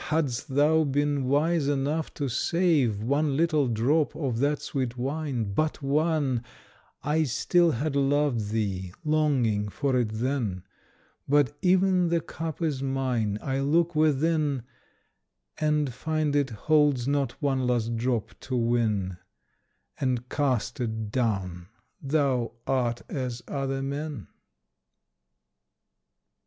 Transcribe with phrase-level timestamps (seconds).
[0.09, 5.83] hadst thou been wise enough to save One little drop of that sweet wine but
[5.83, 6.43] one
[7.03, 10.63] I still had loved thee, longing for it then.
[11.29, 13.37] But even the cup is mine.
[13.43, 14.63] I look within,
[15.59, 19.17] And find it holds not one last drop to win,
[19.99, 21.67] And cast it down.
[22.01, 24.29] Thou art as other men.